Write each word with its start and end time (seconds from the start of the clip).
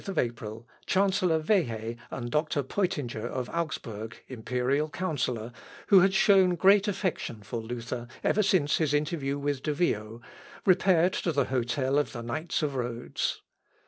On 0.01 0.03
Thursday 0.05 0.21
morning 0.23 0.31
(25th 0.33 0.33
April) 0.33 0.67
Chancellor 0.87 1.39
Wehe 1.43 1.97
and 2.09 2.31
doctor 2.31 2.63
Peutinger 2.63 3.23
of 3.27 3.47
Augsburg, 3.51 4.17
imperial 4.27 4.89
counsellor, 4.89 5.51
who 5.89 5.99
had 5.99 6.15
shown 6.15 6.55
great 6.55 6.87
affection 6.87 7.43
for 7.43 7.57
Luther 7.61 8.07
ever 8.23 8.41
since 8.41 8.77
his 8.77 8.95
interview 8.95 9.37
with 9.37 9.61
de 9.61 9.73
Vio, 9.75 10.19
repaired 10.65 11.13
to 11.13 11.31
the 11.31 11.45
hotel 11.45 11.99
of 11.99 12.13
the 12.13 12.23
Knights 12.23 12.63
of 12.63 12.73
Rhodes. 12.73 13.43